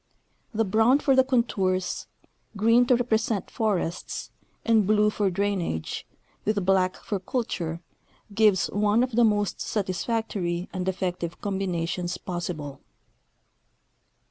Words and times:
The 0.51 0.65
brown 0.65 0.97
for 0.97 1.15
the 1.15 1.23
contours, 1.23 2.07
green 2.57 2.87
to 2.87 2.95
represent 2.95 3.51
forests, 3.51 4.31
and 4.65 4.87
blue 4.87 5.11
for 5.11 5.29
drainage, 5.29 6.07
with 6.43 6.65
black 6.65 6.95
for 6.95 7.19
culture, 7.19 7.81
gives 8.33 8.65
one 8.71 9.03
of 9.03 9.11
the 9.11 9.23
most 9.23 9.61
satisfactory 9.61 10.67
and 10.73 10.89
effective 10.89 11.39
combinations 11.39 12.17
possible. 12.17 12.81